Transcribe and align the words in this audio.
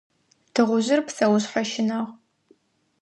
Тыгъужъыр 0.53 1.01
псэушъхьэ 1.07 1.61
щынагъу. 1.69 2.07